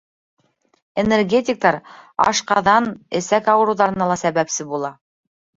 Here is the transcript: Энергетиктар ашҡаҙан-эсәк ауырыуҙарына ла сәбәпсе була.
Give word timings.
Энергетиктар 1.01 1.77
ашҡаҙан-эсәк 2.27 3.53
ауырыуҙарына 3.55 4.11
ла 4.15 4.21
сәбәпсе 4.23 4.69
була. 4.73 4.93